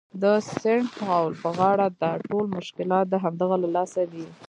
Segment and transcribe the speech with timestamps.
[0.21, 0.23] د
[0.59, 4.25] سینټ پاول په غاړه ده، ټول مشکلات د همدغه له لاسه دي.